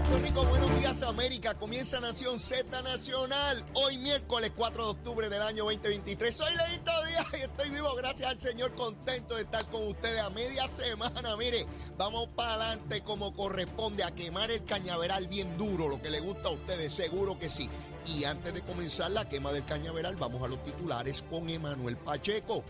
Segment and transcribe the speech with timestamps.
[0.00, 1.54] Puerto Rico, buenos días América.
[1.54, 3.62] Comienza Nación Z Nacional.
[3.74, 6.34] Hoy miércoles 4 de octubre del año 2023.
[6.34, 10.30] Soy Leito Díaz y estoy vivo gracias al Señor, contento de estar con ustedes a
[10.30, 11.36] media semana.
[11.36, 11.66] Mire,
[11.98, 16.48] vamos para adelante como corresponde a quemar el cañaveral bien duro, lo que le gusta
[16.48, 17.68] a ustedes, seguro que sí.
[18.06, 22.64] Y antes de comenzar la quema del cañaveral, vamos a los titulares con Emanuel Pacheco.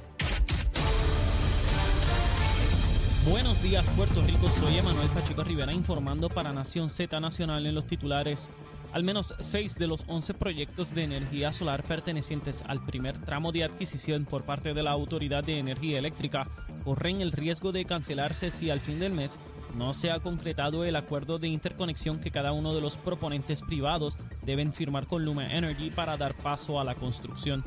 [3.29, 7.87] Buenos días Puerto Rico, soy Emanuel Pacheco Rivera informando para Nación Z Nacional en los
[7.87, 8.49] titulares.
[8.93, 13.65] Al menos seis de los 11 proyectos de energía solar pertenecientes al primer tramo de
[13.65, 16.49] adquisición por parte de la Autoridad de Energía Eléctrica
[16.83, 19.39] corren el riesgo de cancelarse si al fin del mes
[19.77, 24.19] no se ha concretado el acuerdo de interconexión que cada uno de los proponentes privados
[24.43, 27.65] deben firmar con Luma Energy para dar paso a la construcción.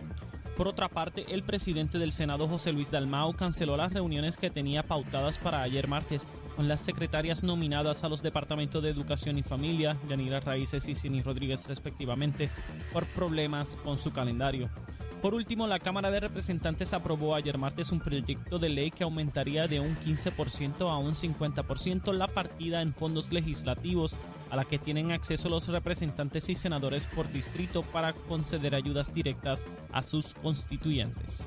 [0.57, 4.83] Por otra parte, el presidente del Senado, José Luis Dalmao, canceló las reuniones que tenía
[4.83, 9.97] pautadas para ayer martes con las secretarias nominadas a los departamentos de Educación y Familia,
[10.07, 12.51] Yanira Raíces y Cini Rodríguez respectivamente,
[12.91, 14.69] por problemas con su calendario.
[15.23, 19.67] Por último, la Cámara de Representantes aprobó ayer martes un proyecto de ley que aumentaría
[19.67, 24.15] de un 15% a un 50% la partida en fondos legislativos
[24.53, 29.65] a la que tienen acceso los representantes y senadores por distrito para conceder ayudas directas
[29.91, 31.43] a sus constituyentes.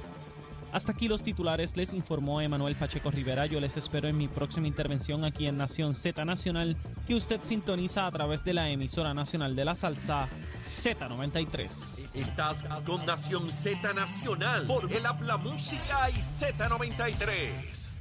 [0.73, 3.47] Hasta aquí los titulares, les informó Emanuel Pacheco Rivera.
[3.47, 8.09] Yo les espero en mi próxima intervención aquí en Nación Z Nacional, que usted sintoniza
[8.09, 10.29] a través de la emisora nacional de la salsa
[10.65, 12.11] Z93.
[12.13, 17.96] Estás con Nación Z Nacional por el Habla Música y Z93.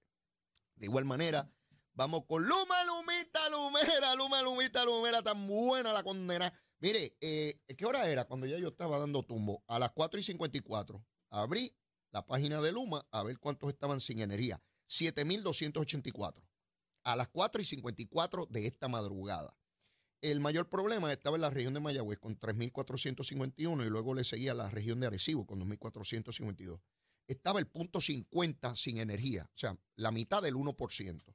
[0.77, 1.53] De igual manera,
[1.93, 6.51] vamos con Luma, Lumita, Lumera, Luma, Lumita, Lumera, tan buena la condena.
[6.81, 9.63] Mire, eh, ¿qué hora era cuando ya yo estaba dando tumbo?
[9.69, 11.05] A las 4 y 54.
[11.31, 11.77] Abrí
[12.12, 14.62] la página de Luma a ver cuántos estaban sin energía.
[14.89, 16.43] 7.284.
[17.05, 19.56] A las 4 y 54 de esta madrugada.
[20.21, 24.55] El mayor problema estaba en la región de Mayagüez con 3.451 y luego le seguía
[24.55, 26.81] la región de Arecibo con 2.452.
[27.27, 31.34] Estaba el punto 50 sin energía, o sea, la mitad del 1%.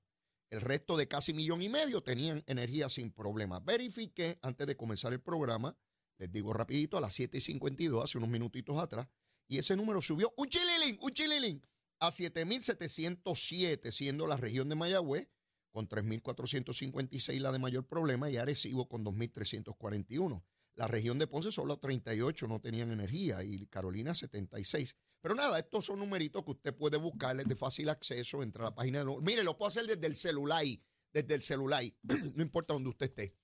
[0.49, 3.59] El resto de casi millón y medio tenían energía sin problema.
[3.59, 5.75] Verifiqué antes de comenzar el programa,
[6.17, 9.07] les digo rapidito, a las 7.52, hace unos minutitos atrás,
[9.47, 11.65] y ese número subió un chililín, un chililín,
[11.99, 15.27] a 7.707, siendo la región de Mayagüez
[15.71, 20.43] con 3.456 la de mayor problema y Arecibo con 2.341.
[20.75, 24.95] La región de Ponce solo 38 no tenían energía y Carolina 76.
[25.21, 28.69] Pero nada, estos son numeritos que usted puede buscar, es de fácil acceso, entra a
[28.69, 29.17] la página de...
[29.21, 30.63] Mire, lo puedo hacer desde el celular,
[31.11, 31.83] desde el celular,
[32.35, 33.35] no importa donde usted esté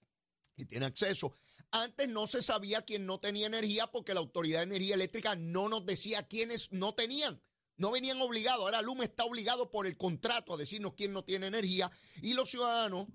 [0.55, 1.33] y tiene acceso.
[1.75, 5.69] Antes no se sabía quién no tenía energía porque la Autoridad de Energía Eléctrica no
[5.69, 7.41] nos decía quiénes no tenían.
[7.77, 8.61] No venían obligados.
[8.61, 12.51] Ahora Luma está obligado por el contrato a decirnos quién no tiene energía y los
[12.51, 13.07] ciudadanos,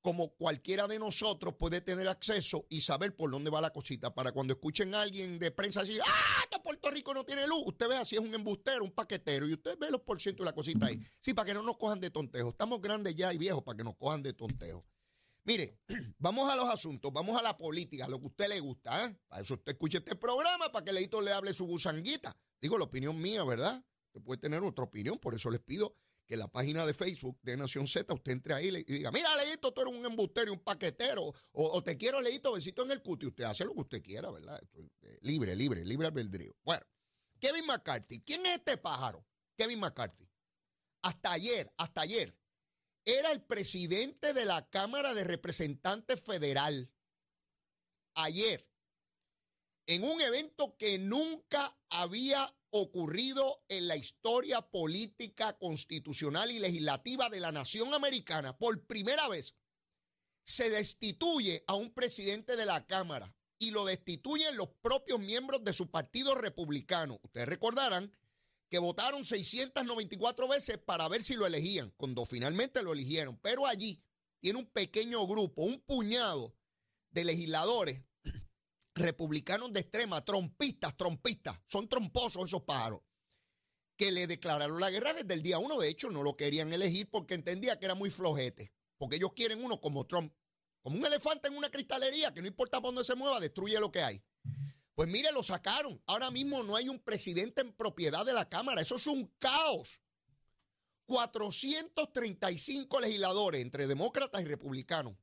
[0.00, 4.14] como cualquiera de nosotros, puede tener acceso y saber por dónde va la cosita.
[4.14, 6.32] Para cuando escuchen a alguien de prensa decir, ¡ah!
[6.62, 7.62] Puerto Rico no tiene luz.
[7.66, 10.46] Usted vea si es un embustero, un paquetero y usted ve los por ciento y
[10.46, 10.98] la cosita ahí.
[11.20, 12.50] Sí, para que no nos cojan de tontejo.
[12.50, 14.84] Estamos grandes ya y viejos para que nos cojan de tontejo.
[15.44, 15.80] Mire,
[16.18, 19.06] vamos a los asuntos, vamos a la política, lo que a usted le gusta.
[19.06, 19.18] ¿eh?
[19.28, 22.36] Para eso usted escuche este programa, para que Leito le hable su gusanguita.
[22.60, 23.84] Digo, la opinión mía, ¿verdad?
[24.08, 25.96] Usted puede tener otra opinión, por eso les pido
[26.26, 29.72] que la página de Facebook de Nación Z usted entre ahí y diga, mira, Leito,
[29.72, 33.26] tú eres un embustero y un paquetero, o, te quiero, Leito, besito en el cuti.
[33.26, 34.60] Usted hace lo que usted quiera, ¿verdad?
[35.02, 36.54] Eh, libre, libre, libre albedrío.
[36.62, 36.86] Bueno,
[37.40, 38.20] Kevin McCarthy.
[38.20, 39.26] ¿Quién es este pájaro?
[39.56, 40.28] Kevin McCarthy.
[41.02, 42.36] Hasta ayer, hasta ayer,
[43.04, 46.90] era el presidente de la Cámara de Representantes Federal.
[48.14, 48.68] ayer
[49.86, 57.40] en un evento que nunca había ocurrido en la historia política, constitucional y legislativa de
[57.40, 58.56] la nación americana.
[58.56, 59.54] Por primera vez
[60.44, 65.72] se destituye a un presidente de la Cámara y lo destituyen los propios miembros de
[65.72, 67.20] su partido republicano.
[67.22, 68.12] Ustedes recordarán
[68.72, 73.38] que votaron 694 veces para ver si lo elegían, cuando finalmente lo eligieron.
[73.42, 74.02] Pero allí
[74.40, 76.56] tiene un pequeño grupo, un puñado
[77.10, 78.00] de legisladores
[78.94, 83.02] republicanos de extrema, trompistas, trompistas, son tromposos esos pájaros,
[83.98, 85.78] que le declararon la guerra desde el día uno.
[85.78, 89.62] De hecho, no lo querían elegir porque entendía que era muy flojete, porque ellos quieren
[89.62, 90.32] uno como Trump,
[90.80, 93.92] como un elefante en una cristalería, que no importa por dónde se mueva, destruye lo
[93.92, 94.24] que hay.
[94.94, 96.02] Pues mire, lo sacaron.
[96.06, 98.82] Ahora mismo no hay un presidente en propiedad de la Cámara.
[98.82, 100.02] Eso es un caos.
[101.06, 105.16] 435 legisladores entre demócratas y republicanos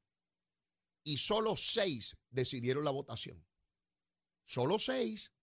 [1.04, 3.46] y solo seis decidieron la votación.
[4.46, 5.34] Solo seis.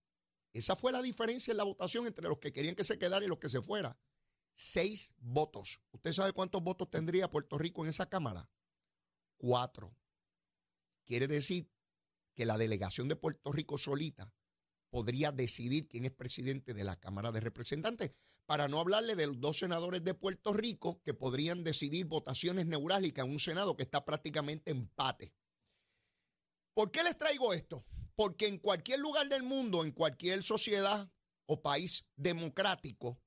[0.53, 3.27] Esa fue la diferencia en la votación entre los que querían que se quedara y
[3.27, 3.99] los que se fuera.
[4.53, 5.81] Seis votos.
[5.91, 8.49] ¿Usted sabe cuántos votos tendría Puerto Rico en esa Cámara?
[9.37, 9.95] Cuatro.
[11.05, 11.69] Quiere decir
[12.37, 14.31] que la delegación de Puerto Rico solita
[14.89, 18.11] podría decidir quién es presidente de la Cámara de Representantes,
[18.45, 23.25] para no hablarle de los dos senadores de Puerto Rico que podrían decidir votaciones neurálgicas
[23.25, 25.33] en un Senado que está prácticamente empate.
[26.73, 27.85] ¿Por qué les traigo esto?
[28.15, 31.11] Porque en cualquier lugar del mundo, en cualquier sociedad
[31.47, 33.19] o país democrático,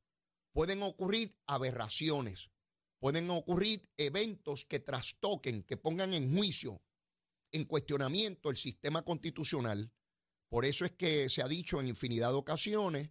[0.53, 2.51] pueden ocurrir aberraciones,
[2.99, 6.81] pueden ocurrir eventos que trastoquen, que pongan en juicio,
[7.53, 9.93] en cuestionamiento el sistema constitucional
[10.51, 13.11] por eso es que se ha dicho en infinidad de ocasiones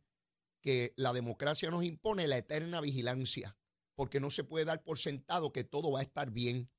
[0.61, 3.57] que la democracia nos impone la eterna vigilancia,
[3.95, 6.69] porque no se puede dar por sentado que todo va a estar bien.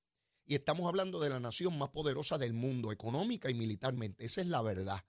[0.44, 4.26] Y estamos hablando de la nación más poderosa del mundo, económica y militarmente.
[4.26, 5.02] Esa es la verdad.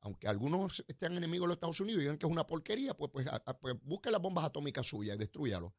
[0.00, 3.10] Aunque algunos estén enemigos de los Estados Unidos y digan que es una porquería, pues,
[3.10, 3.26] pues,
[3.60, 5.74] pues busque las bombas atómicas suyas y destruyalo.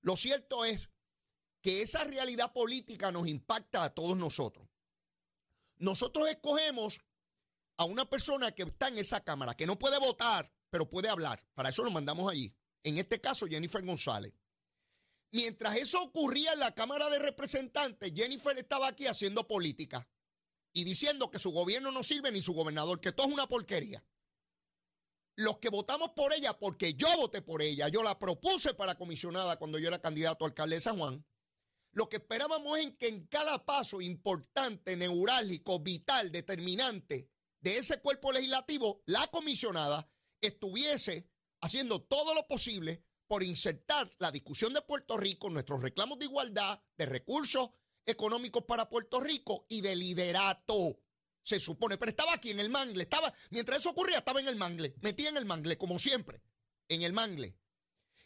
[0.00, 0.90] Lo cierto es
[1.62, 4.67] que esa realidad política nos impacta a todos nosotros.
[5.78, 7.00] Nosotros escogemos
[7.76, 11.44] a una persona que está en esa Cámara, que no puede votar, pero puede hablar.
[11.54, 12.54] Para eso lo mandamos allí.
[12.82, 14.34] En este caso, Jennifer González.
[15.30, 20.08] Mientras eso ocurría en la Cámara de Representantes, Jennifer estaba aquí haciendo política
[20.72, 24.04] y diciendo que su gobierno no sirve ni su gobernador, que todo es una porquería.
[25.36, 29.56] Los que votamos por ella, porque yo voté por ella, yo la propuse para comisionada
[29.56, 31.24] cuando yo era candidato a alcalde de San Juan,
[31.92, 37.30] lo que esperábamos es que en cada paso importante, neurálgico, vital, determinante,
[37.60, 41.28] de ese cuerpo legislativo, la comisionada estuviese
[41.60, 46.80] haciendo todo lo posible por insertar la discusión de Puerto Rico, nuestros reclamos de igualdad,
[46.96, 47.70] de recursos
[48.06, 51.00] económicos para Puerto Rico y de liderato,
[51.42, 51.98] se supone.
[51.98, 55.28] Pero estaba aquí en el mangle, estaba, mientras eso ocurría, estaba en el mangle, metía
[55.28, 56.42] en el mangle, como siempre,
[56.88, 57.56] en el mangle.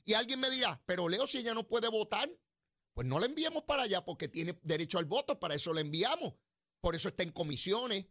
[0.05, 2.31] Y alguien me dirá, pero Leo, si ella no puede votar,
[2.95, 6.35] pues no la enviamos para allá porque tiene derecho al voto, para eso la enviamos.
[6.81, 8.07] Por eso está en comisiones,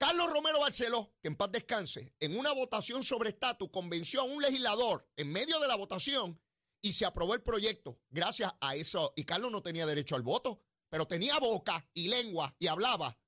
[0.00, 4.40] Carlos Romero Barceló, que en paz descanse, en una votación sobre estatus convenció a un
[4.40, 6.40] legislador en medio de la votación
[6.80, 8.00] y se aprobó el proyecto.
[8.08, 12.56] Gracias a eso, y Carlos no tenía derecho al voto, pero tenía boca y lengua
[12.58, 13.20] y hablaba.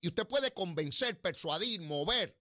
[0.00, 2.40] Y usted puede convencer, persuadir, mover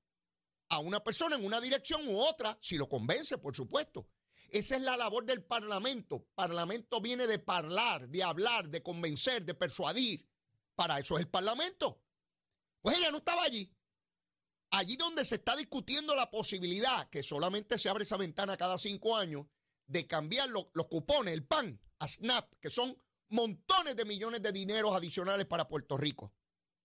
[0.70, 4.10] a una persona en una dirección u otra, si lo convence, por supuesto.
[4.52, 6.28] Esa es la labor del Parlamento.
[6.36, 10.28] Parlamento viene de hablar, de hablar, de convencer, de persuadir.
[10.76, 12.02] Para eso es el Parlamento.
[12.82, 13.74] Pues ella no estaba allí.
[14.72, 19.16] Allí donde se está discutiendo la posibilidad, que solamente se abre esa ventana cada cinco
[19.16, 19.46] años,
[19.88, 24.96] de cambiar los, cupones, el PAN, a SNAP, que son montones de millones de dineros
[24.96, 26.34] adicionales para Puerto Rico.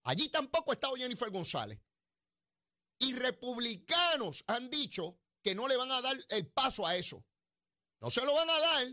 [0.03, 1.79] Allí tampoco ha estado Jennifer González.
[2.99, 7.25] Y republicanos han dicho que no le van a dar el paso a eso.
[8.03, 8.87] No se lo van a dar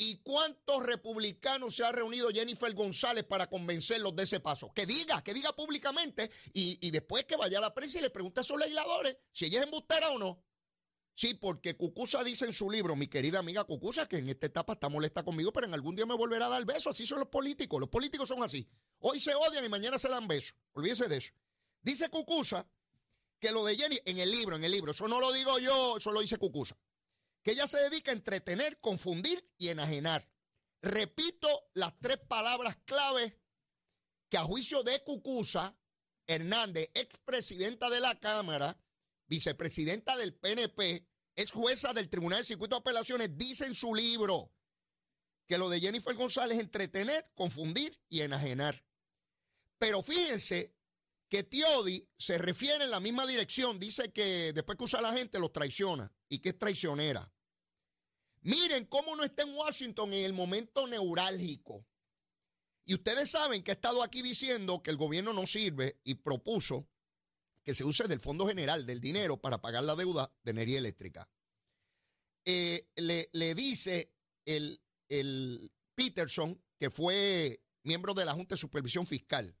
[0.00, 4.72] ¿Y cuántos republicanos se ha reunido Jennifer González para convencerlos de ese paso?
[4.72, 8.40] Que diga, que diga públicamente y, después que vaya a la prensa y le pregunte
[8.40, 10.44] a sus legisladores si ella es embustera o no.
[11.14, 14.74] Sí, porque Cucusa dice en su libro, mi querida amiga Cucusa, que en esta etapa
[14.74, 16.94] está molesta conmigo, pero en algún día me volverá a dar besos.
[16.94, 17.80] Así son los políticos.
[17.80, 18.68] Los políticos son así.
[19.00, 20.54] Hoy se odian y mañana se dan besos.
[20.74, 21.32] Olvídese de eso.
[21.82, 22.68] Dice Cucusa
[23.40, 25.96] que lo de Jenny, en el libro, en el libro, eso no lo digo yo,
[25.96, 26.76] eso lo dice Cucusa
[27.42, 30.30] que ella se dedica a entretener, confundir y enajenar.
[30.82, 33.40] Repito las tres palabras clave
[34.28, 35.76] que a juicio de Cucusa,
[36.26, 38.78] Hernández, expresidenta de la Cámara,
[39.26, 44.52] vicepresidenta del PNP, es jueza del Tribunal de Circuito de Apelaciones, dice en su libro
[45.46, 48.84] que lo de Jennifer González es entretener, confundir y enajenar.
[49.78, 50.77] Pero fíjense
[51.28, 55.12] que Tiodi se refiere en la misma dirección, dice que después que usa a la
[55.12, 57.32] gente los traiciona y que es traicionera.
[58.42, 61.86] Miren cómo no está en Washington en el momento neurálgico.
[62.86, 66.88] Y ustedes saben que ha estado aquí diciendo que el gobierno no sirve y propuso
[67.62, 71.28] que se use del Fondo General del dinero para pagar la deuda de energía eléctrica.
[72.46, 74.14] Eh, le, le, dice
[74.46, 74.80] el,
[75.10, 79.54] el Peterson, que fue miembro de la Junta de Supervisión Fiscal,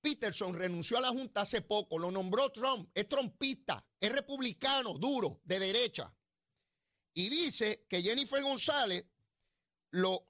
[0.00, 5.40] Peterson renunció a la Junta hace poco, lo nombró Trump, es trompista, es republicano, duro,
[5.44, 6.14] de derecha.
[7.14, 9.04] Y dice que Jennifer González
[9.90, 10.26] lo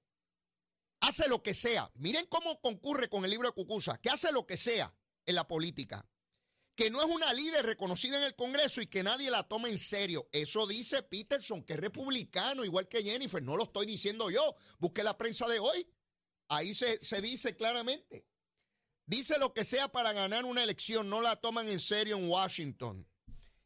[1.00, 1.91] hace lo que sea.
[1.95, 4.95] Miren cómo concurre con el libro de Cucusa, que hace lo que sea
[5.27, 6.07] en la política.
[6.75, 9.79] Que no es una líder reconocida en el Congreso y que nadie la toma en
[9.79, 10.29] serio.
[10.33, 13.43] Eso dice Peterson, que es republicano, igual que Jennifer.
[13.43, 14.57] No lo estoy diciendo yo.
[14.79, 15.87] Busque la prensa de hoy.
[16.49, 18.29] Ahí se, se dice claramente.
[19.11, 23.05] Dice lo que sea para ganar una elección, no la toman en serio en Washington.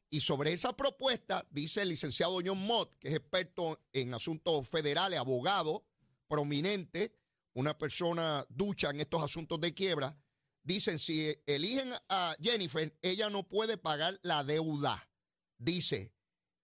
[0.09, 5.19] Y sobre esa propuesta, dice el licenciado John Mott, que es experto en asuntos federales,
[5.19, 5.85] abogado
[6.29, 7.15] prominente,
[7.53, 10.19] una persona ducha en estos asuntos de quiebra,
[10.63, 15.11] dicen, si eligen a Jennifer, ella no puede pagar la deuda,
[15.59, 16.15] dice.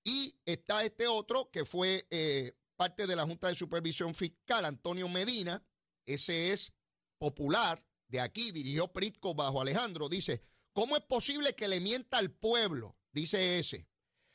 [0.05, 5.07] Y está este otro que fue eh, parte de la Junta de Supervisión Fiscal, Antonio
[5.07, 5.63] Medina,
[6.07, 6.73] ese es
[7.19, 12.31] popular, de aquí, dirigió Pritco bajo Alejandro, dice, ¿cómo es posible que le mienta al
[12.31, 12.97] pueblo?
[13.13, 13.89] Dice ese.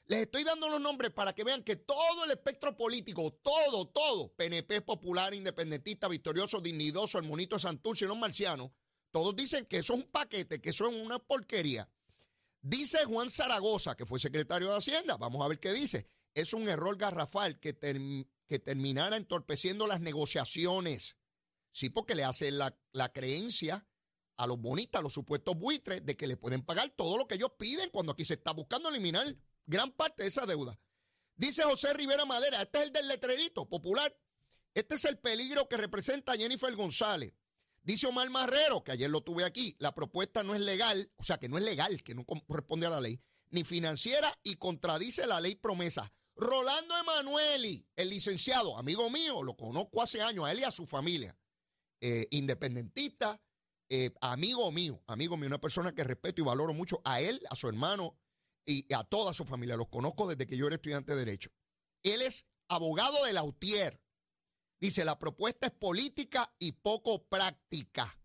[0.08, 4.34] Les estoy dando los nombres para que vean que todo el espectro político, todo, todo,
[4.36, 8.72] PNP, popular, independentista, victorioso, dignidoso, el de Santurce y los marcianos,
[9.12, 11.90] todos dicen que eso es un paquete, que eso es una porquería.
[12.62, 16.08] Dice Juan Zaragoza, que fue secretario de Hacienda, vamos a ver qué dice.
[16.34, 17.76] Es un error garrafal que,
[18.48, 21.18] que terminara entorpeciendo las negociaciones.
[21.76, 22.74] Sí, porque le hace la,
[23.14, 23.86] creencia
[24.38, 27.36] a los bonistas, a los supuestos buitres, de que le pueden pagar todo lo que
[27.36, 29.28] ellos piden cuando aquí se está buscando eliminar
[29.66, 30.80] gran parte de esa deuda.
[31.36, 34.18] Dice José Rivera Madera, este es el del letrerito popular.
[34.74, 37.34] Este es el peligro que representa Jennifer González.
[37.84, 41.40] Dice Omar Marrero, que ayer lo tuve aquí, la propuesta no es legal, o sea
[41.40, 45.42] que no es legal, que no corresponde a la ley, ni financiera y contradice la
[45.42, 46.14] ley promesa.
[46.38, 50.88] Rolando Emanueli, el licenciado, amigo mío, lo conozco hace años, a él y a su
[50.88, 51.38] familia.
[52.02, 53.42] Eh, independentista,
[53.90, 57.56] eh, amigo mío, amigo mío, una persona que respeto y valoro mucho a él, a
[57.56, 58.18] su hermano
[58.66, 59.78] y a toda su familia.
[59.78, 61.52] Los conozco desde que yo era estudiante de Derecho.
[62.04, 64.02] Él es abogado de Lautier.
[64.80, 68.20] Dice, la propuesta es política y poco práctica.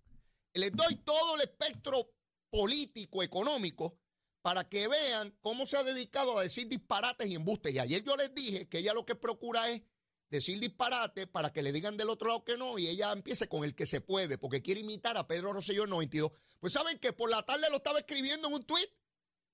[0.55, 2.12] Les doy todo el espectro
[2.50, 3.99] político, económico,
[4.43, 7.73] para que vean cómo se ha dedicado a decir disparates y embustes.
[7.73, 9.83] Y ayer yo les dije que ella lo que procura es
[10.31, 13.65] decir disparate para que le digan del otro lado que no y ella empiece con
[13.65, 16.31] el que se puede, porque quiere imitar a Pedro Rosselló en 92.
[16.61, 18.89] Pues saben que por la tarde lo estaba escribiendo en un tweet.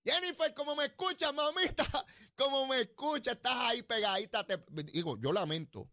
[0.05, 1.85] Jennifer, como me escuchas, mamita,
[2.37, 4.47] como me escuchas, estás ahí pegadita.
[4.93, 5.91] digo, yo lamento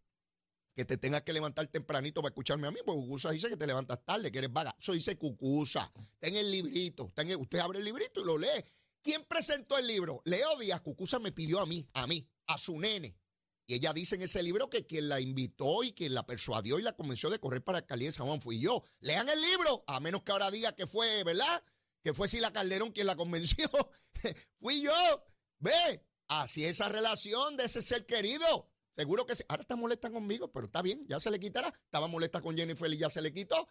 [0.75, 3.67] que te tengas que levantar tempranito para escucharme a mí, porque Cucusa dice que te
[3.67, 4.75] levantas tarde, que eres vaga.
[4.79, 5.91] Eso dice Cucusa.
[5.95, 7.11] Está en el librito.
[7.39, 8.63] usted abre el librito y lo lee.
[9.01, 10.21] ¿Quién presentó el libro?
[10.25, 10.81] Leo Díaz.
[10.81, 13.15] Cucusa me pidió a mí, a mí, a su nene.
[13.65, 16.81] Y ella dice en ese libro que quien la invitó y quien la persuadió y
[16.81, 18.83] la convenció de correr para alcaldía de San Juan fui yo.
[18.99, 21.63] Lean el libro, a menos que ahora diga que fue, ¿verdad?
[22.03, 23.69] Que fue Sila Calderón quien la convenció.
[24.59, 25.25] fui yo.
[25.59, 28.69] Ve, así esa relación de ese ser querido.
[28.95, 29.43] Seguro que sí.
[29.47, 31.69] Ahora está molesta conmigo, pero está bien, ya se le quitará.
[31.69, 33.67] Estaba molesta con Jennifer y ya se le quitó.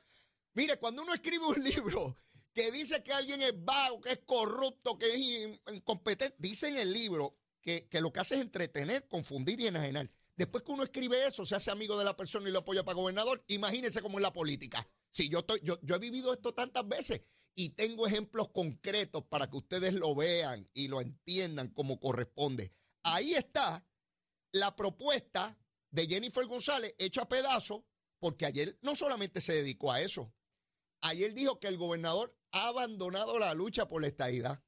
[0.55, 2.17] Mire, cuando uno escribe un libro
[2.55, 6.93] que dice que alguien es vago, que es corrupto, que es incompetente, dice en el
[6.93, 10.11] libro que, lo que hace es entretener, confundir y enajenar.
[10.37, 12.97] Después que uno escribe eso, se hace amigo de la persona y lo apoya para
[12.97, 14.87] gobernador, imagínense cómo es la política.
[15.11, 17.23] Si yo, estoy, yo, yo he vivido esto tantas veces
[17.55, 22.73] y tengo ejemplos concretos para que ustedes lo vean y lo entiendan como corresponde.
[23.03, 23.87] Ahí está
[24.53, 25.59] la propuesta
[25.91, 27.83] de Jennifer González hecha a pedazos,
[28.19, 30.33] porque ayer no solamente se dedicó a eso,
[31.03, 34.63] ayer dijo que el gobernador ha abandonado la lucha por la estadidad.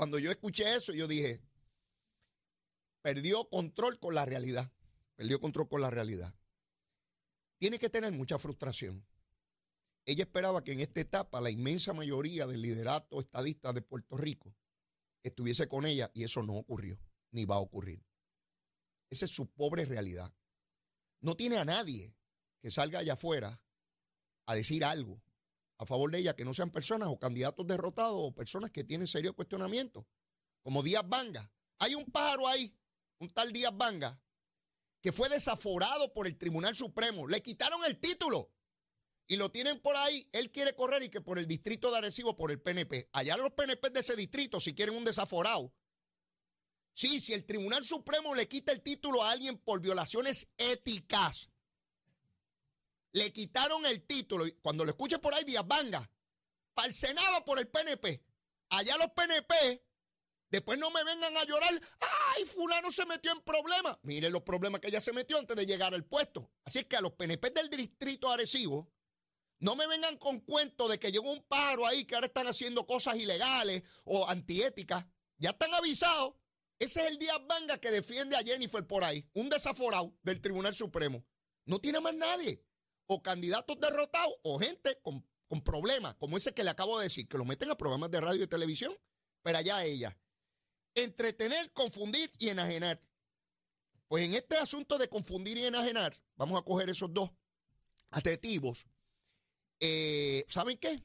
[0.00, 1.42] Cuando yo escuché eso, yo dije,
[3.02, 4.72] perdió control con la realidad.
[5.14, 6.34] Perdió control con la realidad.
[7.58, 9.06] Tiene que tener mucha frustración.
[10.06, 14.56] Ella esperaba que en esta etapa la inmensa mayoría del liderato estadista de Puerto Rico
[15.22, 16.98] estuviese con ella y eso no ocurrió,
[17.30, 18.02] ni va a ocurrir.
[19.10, 20.32] Esa es su pobre realidad.
[21.20, 22.16] No tiene a nadie
[22.62, 23.60] que salga allá afuera
[24.46, 25.20] a decir algo
[25.80, 29.06] a favor de ella que no sean personas o candidatos derrotados o personas que tienen
[29.06, 30.06] serio cuestionamiento,
[30.62, 31.50] como Díaz Vanga.
[31.78, 32.76] Hay un pájaro ahí,
[33.18, 34.22] un tal Díaz Vanga,
[35.00, 37.26] que fue desaforado por el Tribunal Supremo.
[37.26, 38.52] Le quitaron el título
[39.26, 42.36] y lo tienen por ahí, él quiere correr y que por el distrito de Arecibo,
[42.36, 43.08] por el PNP.
[43.12, 45.72] Allá los PNP de ese distrito, si quieren un desaforado.
[46.92, 51.48] Sí, si el Tribunal Supremo le quita el título a alguien por violaciones éticas,
[53.12, 54.44] le quitaron el título.
[54.62, 56.10] Cuando lo escuche por ahí, Díaz Vanga,
[56.74, 58.24] para el Senado por el PNP.
[58.70, 59.84] Allá los PNP,
[60.50, 61.80] después no me vengan a llorar.
[62.36, 63.98] ¡Ay, fulano se metió en problemas!
[64.02, 66.50] Miren los problemas que ella se metió antes de llegar al puesto.
[66.64, 68.92] Así es que a los PNP del distrito Arecibo,
[69.58, 72.86] no me vengan con cuento de que llegó un pájaro ahí que ahora están haciendo
[72.86, 75.04] cosas ilegales o antiéticas.
[75.36, 76.34] Ya están avisados.
[76.78, 80.74] Ese es el Díaz Vanga que defiende a Jennifer por ahí, un desaforado del Tribunal
[80.74, 81.26] Supremo.
[81.66, 82.64] No tiene más nadie.
[83.12, 85.24] O candidatos derrotados o gente con,
[85.64, 88.44] problemas, como ese que le acabo de decir, que lo meten a programas de radio
[88.44, 88.96] y televisión,
[89.42, 90.16] pero allá ella.
[90.94, 93.02] Entretener, confundir y enajenar.
[94.06, 97.30] Pues en este asunto de confundir y enajenar, vamos a coger esos dos
[98.12, 98.86] adjetivos
[99.80, 101.02] eh, ¿Saben qué?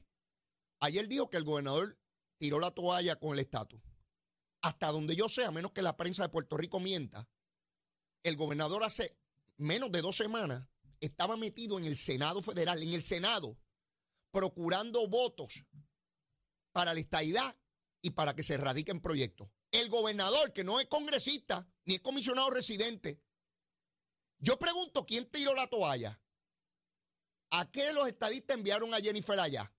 [0.80, 1.98] Ayer dijo que el gobernador
[2.38, 3.80] tiró la toalla con el estatus.
[4.60, 7.28] Hasta donde yo sé, a menos que la prensa de Puerto Rico mienta,
[8.22, 9.16] el gobernador hace
[9.56, 10.68] menos de dos semanas
[11.00, 13.58] estaba metido en el Senado Federal, en el Senado,
[14.30, 15.64] procurando votos
[16.72, 17.56] para la estadidad
[18.02, 19.48] y para que se radiquen proyectos.
[19.70, 23.22] El gobernador, que no es congresista ni es comisionado residente,
[24.38, 26.20] yo pregunto quién tiró la toalla.
[27.50, 29.72] ¿A qué los estadistas enviaron a Jennifer allá?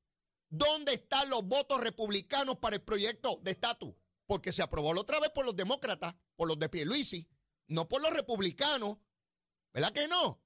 [0.50, 3.94] ¿Dónde están los votos republicanos para el proyecto de estatus?
[4.26, 7.28] Porque se aprobó la otra vez por los demócratas, por los de Pierluisi,
[7.68, 8.98] no por los republicanos.
[9.74, 10.42] ¿Verdad que no?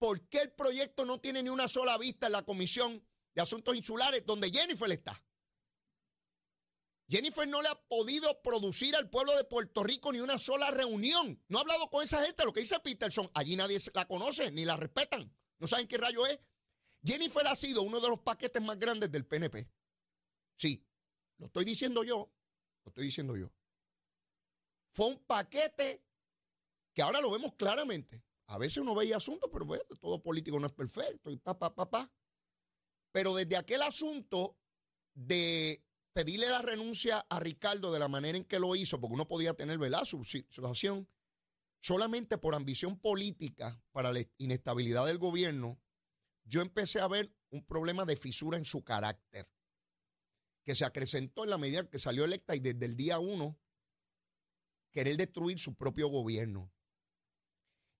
[0.00, 3.76] ¿Por qué el proyecto no tiene ni una sola vista en la Comisión de Asuntos
[3.76, 5.22] Insulares donde Jennifer está?
[7.06, 11.44] Jennifer no le ha podido producir al pueblo de Puerto Rico ni una sola reunión.
[11.48, 12.46] No ha hablado con esa gente.
[12.46, 15.30] Lo que dice Peterson, allí nadie la conoce ni la respetan.
[15.58, 16.40] No saben qué rayo es.
[17.04, 19.68] Jennifer ha sido uno de los paquetes más grandes del PNP.
[20.56, 20.82] Sí,
[21.36, 22.32] lo estoy diciendo yo,
[22.84, 23.52] lo estoy diciendo yo.
[24.92, 26.02] Fue un paquete
[26.94, 28.24] que ahora lo vemos claramente.
[28.50, 31.72] A veces uno veía asuntos, pero bueno, todo político no es perfecto y pa, pa,
[31.72, 32.12] pa, pa.
[33.12, 34.58] Pero desde aquel asunto
[35.14, 39.28] de pedirle la renuncia a Ricardo de la manera en que lo hizo, porque uno
[39.28, 40.04] podía tener, ¿verdad?
[40.04, 41.08] Su situación,
[41.78, 45.80] solamente por ambición política para la inestabilidad del gobierno,
[46.42, 49.48] yo empecé a ver un problema de fisura en su carácter,
[50.64, 53.60] que se acrecentó en la medida que salió electa y desde el día uno
[54.90, 56.72] querer destruir su propio gobierno.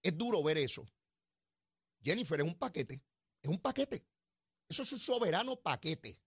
[0.02, 0.86] Es duro ver eso.
[2.02, 3.02] Jennifer es un paquete,
[3.42, 4.06] es un paquete.
[4.68, 6.20] Eso es un soberano paquete.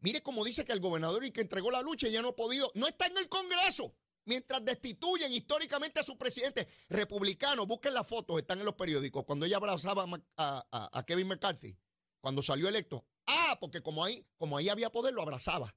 [0.00, 2.70] Mire cómo dice que el gobernador y que entregó la lucha ya no ha podido,
[2.74, 3.94] no está en el Congreso.
[4.24, 9.46] Mientras destituyen históricamente a su presidente republicano, busquen las fotos, están en los periódicos, cuando
[9.46, 11.76] ella abrazaba a, Kevin McCarthy,
[12.20, 13.04] cuando salió electo.
[13.26, 15.74] Ah, porque como ahí, como ahí había poder, lo abrazaba.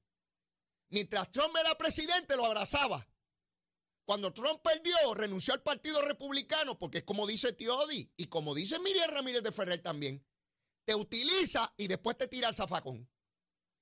[0.89, 3.07] Mientras Trump era presidente, lo abrazaba.
[4.05, 8.79] Cuando Trump perdió, renunció al Partido Republicano, porque es como dice Tiodi y como dice
[8.79, 10.23] Miriam Ramírez de Ferrer también.
[10.85, 13.09] Te utiliza y después te tira al zafacón.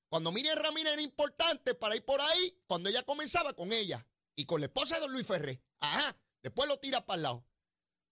[0.10, 4.46] Cuando Miriam Ramírez era importante para ir por ahí, cuando ella comenzaba con ella y
[4.46, 5.62] con la esposa de don Luis Ferré.
[5.82, 7.46] Ajá, después lo tira para el lado.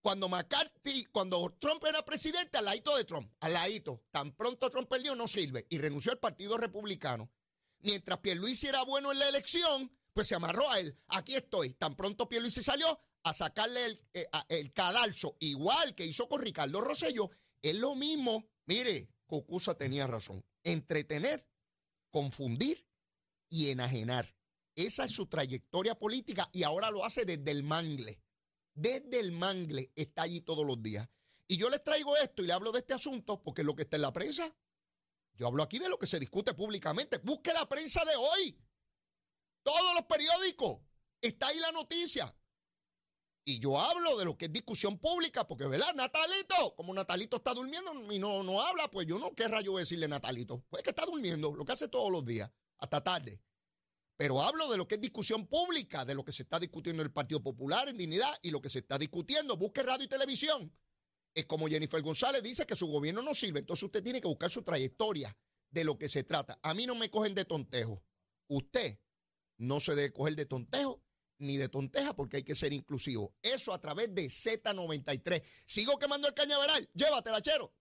[0.02, 4.04] Cuando McCarthy, cuando Trump era presidente, al ladito de Trump, al ladito.
[4.12, 5.68] Tan pronto Trump perdió, no sirve.
[5.70, 7.32] Y renunció al Partido Republicano.
[7.80, 10.98] Mientras Pierluisi era bueno en la elección, pues se amarró a él.
[11.10, 11.74] Aquí estoy.
[11.74, 16.82] Tan pronto Pierluisi salió a sacarle el, eh, el cadalso, igual que hizo con Ricardo
[16.82, 17.30] Rosello.
[17.62, 18.50] Es lo mismo.
[18.66, 20.44] Mire, Cucusa tenía razón.
[20.64, 21.48] Entretener,
[22.10, 22.86] confundir
[23.50, 24.36] y enajenar.
[24.76, 28.22] Esa es su trayectoria política y ahora lo hace desde el mangle.
[28.74, 31.08] Desde el mangle está allí todos los días.
[31.48, 33.98] Y yo les traigo esto y le hablo de este asunto porque lo que está
[33.98, 34.56] en la prensa.
[35.36, 37.18] Yo hablo aquí de lo que se discute públicamente.
[37.18, 38.58] Busque la prensa de hoy.
[39.64, 40.80] Todos los periódicos.
[41.22, 42.36] Está ahí la noticia.
[43.44, 45.94] Y yo hablo de lo que es discusión pública, porque, ¿verdad?
[45.96, 50.08] Natalito, como Natalito está durmiendo y no, no habla, pues yo no, ¿qué rayo decirle
[50.08, 50.64] Natalito?
[50.70, 53.42] Pues que está durmiendo, lo que hace todos los días, hasta tarde.
[54.16, 57.08] Pero hablo de lo que es discusión pública, de lo que se está discutiendo en
[57.08, 59.58] el Partido Popular, en dignidad, y lo que se está discutiendo.
[59.58, 60.72] Busque radio y televisión.
[61.34, 63.60] Es como Jennifer González dice que su gobierno no sirve.
[63.60, 65.36] Entonces usted tiene que buscar su trayectoria
[65.72, 66.60] de lo que se trata.
[66.62, 68.04] A mí no me cogen de tontejo.
[68.48, 69.00] Usted
[69.62, 71.02] no se debe coger de tontejo
[71.38, 73.34] ni de tonteja porque hay que ser inclusivo.
[73.42, 75.42] Eso a través de Z93.
[75.66, 76.90] Sigo quemando el cañaveral.
[76.94, 77.74] Llévatela, chero.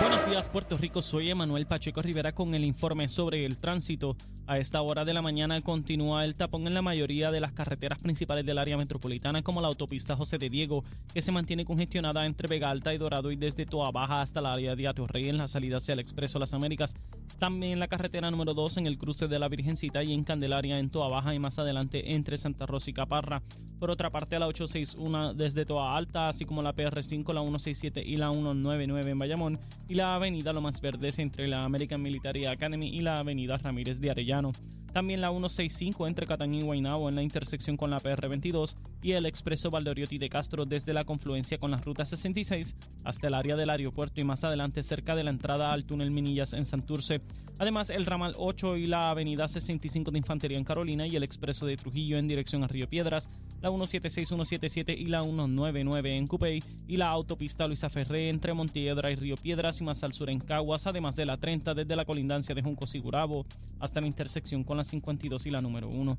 [0.00, 1.00] Buenos días, Puerto Rico.
[1.00, 4.16] Soy Emanuel Pacheco Rivera con el informe sobre el tránsito.
[4.46, 7.98] A esta hora de la mañana continúa el tapón en la mayoría de las carreteras
[7.98, 12.46] principales del área metropolitana, como la autopista José de Diego, que se mantiene congestionada entre
[12.46, 15.48] Vega Alta y Dorado y desde Toa Baja hasta la área de Atorrey en la
[15.48, 16.94] salida hacia el Expreso Las Américas.
[17.38, 20.90] También la carretera número 2 en el cruce de la Virgencita y en Candelaria en
[20.90, 23.42] Toa Baja y más adelante entre Santa Rosa y Caparra.
[23.78, 28.16] Por otra parte, la 861 desde Toa Alta, así como la PR5, la 167 y
[28.16, 33.00] la 199 en Bayamón y la avenida Lomas Verdes entre la American Military Academy y
[33.00, 34.52] la avenida Ramírez de Arellano.
[34.96, 39.26] También la 165 entre Cataño y Guaynabo en la intersección con la PR22 y el
[39.26, 43.68] expreso Valdoriotti de Castro desde la confluencia con la ruta 66 hasta el área del
[43.68, 47.15] aeropuerto y más adelante cerca de la entrada al túnel Minillas en Santurce.
[47.58, 51.64] Además, el ramal 8 y la avenida 65 de Infantería en Carolina y el expreso
[51.64, 53.30] de Trujillo en dirección a Río Piedras,
[53.62, 59.10] la 176, 177 y la 199 en Cupey y la autopista Luisa Ferré entre Montiedra
[59.10, 62.04] y Río Piedras y más al sur en Caguas, además de la 30 desde la
[62.04, 63.46] colindancia de Junco Sigurabo
[63.80, 66.18] hasta la intersección con la 52 y la número 1.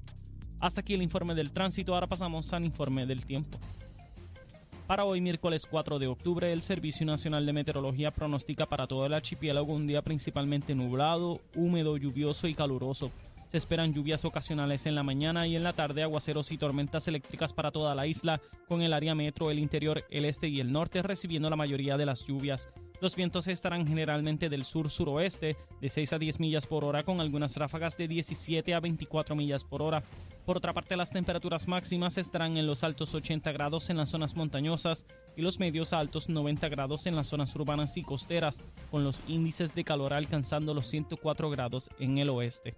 [0.60, 3.60] Hasta aquí el informe del tránsito, ahora pasamos al informe del tiempo.
[4.88, 9.14] Para hoy, miércoles 4 de octubre, el Servicio Nacional de Meteorología pronostica para todo el
[9.14, 13.12] archipiélago un día principalmente nublado, húmedo, lluvioso y caluroso.
[13.50, 17.52] Se esperan lluvias ocasionales en la mañana y en la tarde, aguaceros y tormentas eléctricas
[17.52, 21.02] para toda la isla, con el área metro, el interior, el este y el norte
[21.02, 22.70] recibiendo la mayoría de las lluvias.
[23.00, 27.56] Los vientos estarán generalmente del sur-suroeste, de 6 a 10 millas por hora, con algunas
[27.56, 30.04] ráfagas de 17 a 24 millas por hora.
[30.48, 34.36] Por otra parte, las temperaturas máximas estarán en los altos 80 grados en las zonas
[34.36, 35.06] montañosas
[35.36, 39.22] y los medios a altos 90 grados en las zonas urbanas y costeras, con los
[39.28, 42.78] índices de calor alcanzando los 104 grados en el oeste.